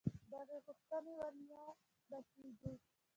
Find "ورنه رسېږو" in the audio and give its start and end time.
1.19-2.73